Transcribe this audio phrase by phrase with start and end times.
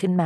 [0.00, 0.24] ขึ้นไหม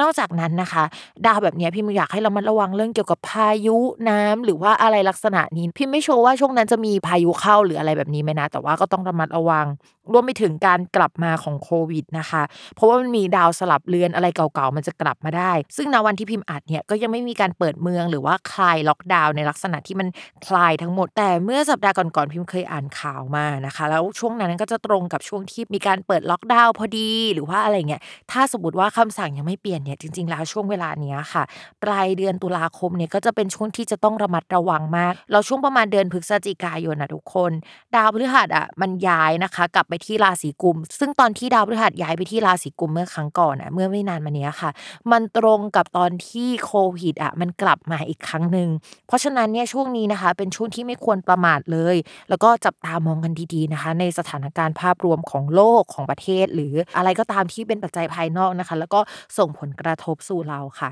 [0.00, 0.84] นอกจากนั้นนะคะ
[1.26, 3.76] ดาวแบบนี้พี่มอยากให้เรามาระวังเรื่องเกี่ยวกับพายุ
[4.08, 9.66] น้ำหรือว่าอะไรลักษณะนี้ พี่ไม่ชัวร์ว่าช่วงนั้นจะมีพายุเข้าหรืออะไรแบบนี้ไหมนะ แต่ว่าก็ต้องระมัดระวัง
[10.12, 12.42] รวมไปถึงการกลับมาของโควิดนะคะ
[12.74, 20.08] เพราะว่ามันมีดาวสลับเรือนอะไรเก่าๆ มันจะกลับมาได้ ซึ่งในวันที่พิมพ์อัดเนี่ยก็ยังไม่มีการเปิดเมืองหรือว่าคลายล็อกดาวน์ในลักษณะที่มัน
[20.46, 28.02] คลายทั้งหมด แต่เมื่อสัปดาห์ก่อนๆพิมพ์เคยอ่านข่าวมานะคะ แล้วช่วงนั้นก็จะตรงกับช่วงที่มีการเปิดล็อกดาวน์พอดีหรือว่าอะไรเงี้ย
[28.32, 31.42] ถ้าสมมติว่าคำสั่งยังไม่เปลี่ยนเนี่ยจริงๆแล้วช่วงเวลาเนี้ยค่ะ
[31.82, 37.52] ปลายเดือนตุลาคมเนี่ยก็จะเป็นช่วงที่จะต้องระมัดระวังมาก เราช่วงประมาณเดือนพฤศจิกายนนะทุกคน
[37.94, 44.70] ดาวพฤหัสอะมันย้ายนะคะ กลับไปที่ราศีกุม ซึ่งตอนที่ดาวพฤหัสย้ายไปที่ราศีกุมเมื่อครั้งก่อนอะเมื่อไม่นานมานี้ค่ะ
[45.12, 48.68] มันตรงกับตอนที่โควิดอะมันกลับมาอีกครั้งหนึ่ง
[49.06, 51.96] เพราะฉะนั้นเนี่ยช่วงนี้นะคะ เป็นช่วงที่ไม่ควรประมาทเลย
[52.28, 59.00] แล้วก็จับตามองกันดีๆนะคะ ในสถานการณ์ภาพรวมของโลกของประเทศ หรืออะไรก็ตามที่เป็นปัจจัยภายนอกนะคะแล้วก็
[59.38, 60.88] ส่งผลกระทบสู่เราค่ะ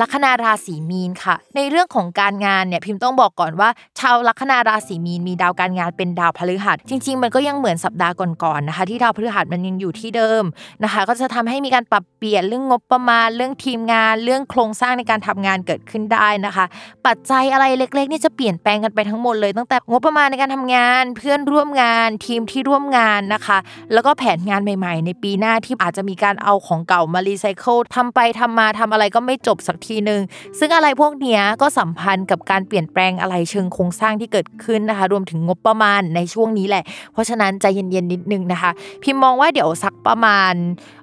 [0.00, 3.68] ลัคนาราศีมีนค่ะ ในเรื่องของการงานเนี่ยพิมพ์ต้องบอกก่อนว่า
[4.00, 10.42] ชาวลัคนาราศีมีนมีดาวการงานเป็นดาวพฤหัส จริง ๆ มันก็ยังเหมือนสัปดาห์ก่อนๆนะคะ ที่ดาวพฤหัสมันยังอยู่ที่เดิม
[10.84, 16.64] นะคะ ก็จะทำให้มีการปรับเปลี่ยนเรื่องงบประมาณ เรื่องทีมงาน เรื่องโครงสร้างในการทำงานเกิดขึ้นได้นะคะ
[17.06, 23.58] ปัจจัยอะไรเล็ก ๆ นี่จะเปลี่ยนแปลงกันไปทั้งหมดเลย ตั้งแต่งบประมาณในการทำงาน เพื่อนร่วมงาน ทีมที่ร่วมงานนะคะ
[23.92, 30.20] แล้วก็แผนงานใหม่ ๆ ในปีหน้าที่อาจจะมีการเอาของเก่ามารีไซเคิลทำไปทำมาทำอะไรก็ไม่จบสักทีนึง
[30.58, 38.70] ซึ่งอะไรพวกนี้ก็สัมพันธ์กับการเปลี่ยนแปลงอะไรเชิงโครงสร้างที่เกิดขึ้นนะคะ รวมถึงงบประมาณในช่วงนี้แหละ เพราะฉะนั้นใจเย็นๆนิดนึงนะคะ
[39.02, 40.54] พิมมองว่าเดี๋ยวสักประมาณ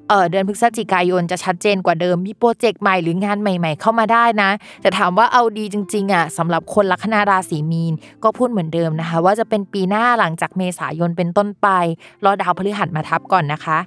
[0.10, 4.50] เเดือนพฤศจิกายนจะชัดเจนกว่าเดิมมีโปรเจกต์ใหม่หรืองานใหม่ ๆ เข้ามาได้นะ
[4.82, 11.68] แต่ถามว่าเอาดีจริงๆอะสำหรับคนลัคนาราศีมีน ก็พูดเหมือนเดิมนะคะ ว่าจะเป็นปีหน้าหลังจากเมษายนเป็นต้นไป
[12.26, 13.78] รอดาวพฤหัสมาทับก่อนนะคะ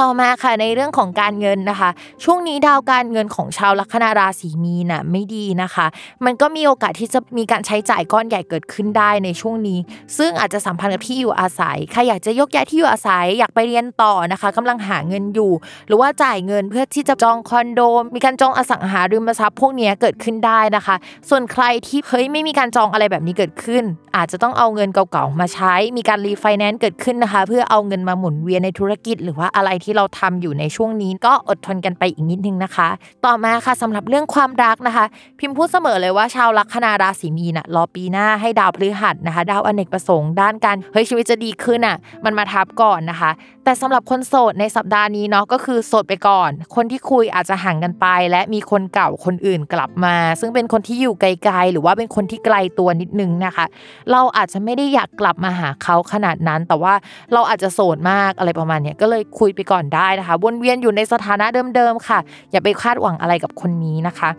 [0.00, 1.90] ต่อมาค่ะในเรื่องของการเงินนะคะ
[2.24, 5.86] ช่วงนี้ดาวการเงินของชาวลัคนาราศีมีนน่ะไม่ดีนะคะ
[6.24, 9.78] มันก็มีโอกาสที่จะมีการใช้จ่ายก้อนใหญ่เกิดขึ้นได้ในช่วงนี้
[10.18, 15.52] ซึ่งอาจจะสัมพันธ์กับที่อยู่อาศัยใครอยากจะยกย้ายที่อยู่อาศัยอยากไปเรียนต่อนะคะกำลังหาเงินอยู่
[15.86, 17.80] หรือว่าจ่ายเงินเพื่อที่จะจองคอนโด
[18.14, 20.96] มีการจองอสังหาริมทรัพย์พวกนี้เกิดขึ้นได้นะคะ
[21.28, 23.84] ส่วนใครที่เฮ้ยไม่มีการจองอะไรแบบนี้เกิดขึ้น
[24.16, 32.88] อาจจะต้องเอาเงินเก่าๆมาใช้ มีการรีไฟแนนซ์เกิดขึ้นนะคะ เพื่อเอาเงินมาหมุนเวียนในธุรกิจหรือว่าอะไรที่ที่เราทำอยู่ในช่วงนี้ก็อดทนกันไปอีกนิดนึงนะคะ
[33.26, 35.04] ต่อมาค่ะสำหรับเรื่องความรักนะคะ
[35.40, 43.30] พิมพ์พูดเสมอเลยว่าชาวลัคนาราศีมีนอะรอปีหน้าให้ดาวพฤหัสนะคะดาวอเนกประสงค์ด้านการเฮ้ยชีวิตจะดีขึ้นอะมันมาทับก่อนนะคะ
[43.64, 53.66] แต่สำหรับคนโสดในสัปดาห์นี้เนาะก็คือโสดไปก่อน คนที่คุยอาจจะห่างกันไป และมีคนเก่าคนอื่นกลับมา ซึ่งเป็นคนที่อยู่ไกลๆ หรือว่าเป็นคนที่ไกลตัวนิดนึงนะคะ
[54.12, 56.94] เราอาจจะไม่ได้อยากกลับมาหาเขาขนาดนั้น แต่ว่า
[57.32, 62.18] เราอาจจะโสดมากอะไรประมาณเนี้ยก็เลยคุยไปก่อนได้นะคะ วนเวียนอยู่ในสถานะเดิมๆค่ะ
[62.50, 64.30] อย่าไปคาดหวังอะไรกับคนนี้นะคะ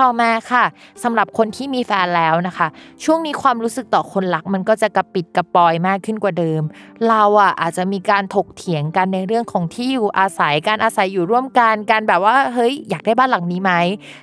[0.00, 0.64] ต่อมาค่ะ
[1.02, 2.66] สำหรับคนที่มีแฟนแล้วนะคะ
[3.04, 6.62] ช่วงนี้ความรู้สึกต่อคนรักมันก็จะกระปิดกระปอยมากขึ้นกว่าเดิม
[7.08, 13.72] เราอะอาจจะมีการถกเถียงกันในเรื่องของที่อยู่อาศัยการอาศัยอยู่ร่วมกันการแบบว่าเฮ้ยอยากได้บ้านหลังนี้ไหม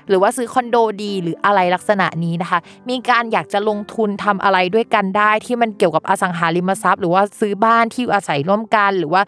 [0.07, 9.21] หรือว่าซื้อคอนโดดีหรืออะไรลักษณะนี้นะคะ มีการอยากจะลงทุนทำอะไรด้วยกันได้ที่มันเกี่ยวกับอสังหาริมทรัพย์ หรือว่าซื้อบ้านที่อยู่อาศัยร่วมกันหรือว่า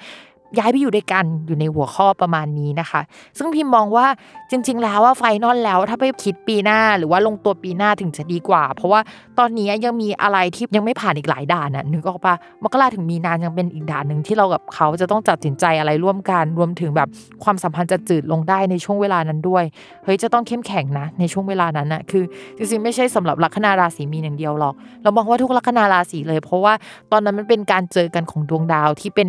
[0.58, 3.02] ย้ายไปอยู่ด้วยกันอยู่ในหัวข้อประมาณนี้นะคะ
[3.38, 4.06] ซึ่งพิมมองว่า
[4.52, 9.00] จริง ๆ แล้วว่าไฟนอลแล้วถ้าไปคิดปีหน้าหรือว่าลงตัวปีหน้าถึงจะดีกว่า เพราะว่า
[9.40, 17.08] ตอนนี้ยังมีอะไรที่ยังไม่ผ่านอีกหลายด่านน่ะนึกออกปะมกราถึงมีนานยังเป็นอีกด่านหนึ่งที่เรากับเขาจะต้องตัดสินใจอะไรร่วมกันรวมถึงแบบ
[17.44, 19.64] ความสัมพันธ์จะจืดลงได้ในช่วงเวลานั้นด้วย
[20.04, 22.24] เฮ้ยจะต้องเข้มแข็งนะ ในช่วงเวลานั้นน่ะคือ
[22.58, 24.74] จริงๆไม่ใช่สำหรับลัคนาราศีมีอย่างเดียวหรอก
[25.04, 26.74] เรามองว่าทุกลัคนาราศีเลย เพราะว่า
[27.12, 29.28] ตอนนั้นมันเป็นการเจอกันของดวงดาวที่เป็น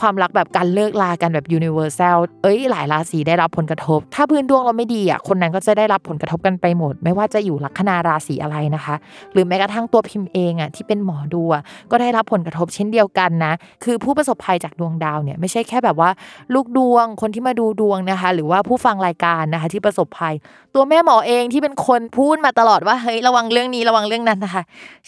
[0.00, 8.94] ความรักแบบการเลิกลากันแบบยูนิเวอร์แซลเอ้ยหลายราศีได้รับผลกระทบ ถ้าพื้นดวงเราไม่ดีอะคนนั้นก็จะได้รับผลกระทบกันไปหมด ไม่ว่าจะอยู่ลัคนาราศีอะไรนะคะ
[9.32, 11.42] หรือแม้กระทั่งตัวพิมพ์เองอะที่เป็นหมอดู
[11.90, 13.52] ก็ได้รับผลกระทบเช่นเดียวกันนะ
[13.84, 16.10] คือผู้ประสบภัยจากดวงดาวเนี่ยไม่ใช่แค่แบบว่า
[16.54, 20.34] ลูกดวงคนที่มาดูดวงนะคะ หรือว่าผู้ฟังรายการนะคะ ที่ประสบภัย
[20.74, 24.62] ตัวแม่หมอเองที่เป็นคนพูดมาตลอดว่าเฮ้ยระวังเรื่องนี้ระวังเรื่องนั้นนะคะ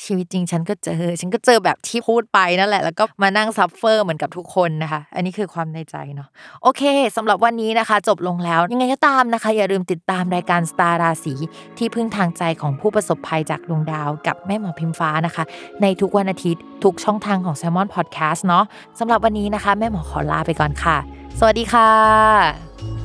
[0.04, 6.28] ชีวิตจริงฉันก็เจอฉันก็เจอแบบที่พูดไปนั่นแหละแล้วก็มานั่ง suffer เหมือนกับทุกคนนะคะ อันนี้คือความในใจเนาะ
[6.62, 6.82] โอเค
[7.16, 11.34] สำหรับวันนี้นะคะ จบลงแล้ว ยังไงก็ตามนะคะ อย่าลืมติดตามรายการสตาร์ราศี
[11.78, 15.44] ที่พึ่งทางใจของผู้ประสบภัยจากดวงดาว กับแม่หมอพิมฟ้านะคะ
[15.82, 18.64] ในทุกวันอาทิตย์ ทุกช่องทางของ Salmon Podcast เนาะ
[18.98, 20.96] สำหรับวันนี้นะคะ แม่หมอขอลาไปก่อนค่ะ
[21.38, 23.01] สวัสดีค่ะ